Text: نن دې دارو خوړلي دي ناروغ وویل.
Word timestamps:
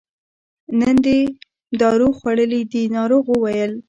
نن 0.79 0.95
دې 1.05 1.19
دارو 1.79 2.07
خوړلي 2.17 2.61
دي 2.71 2.83
ناروغ 2.95 3.23
وویل. 3.29 3.71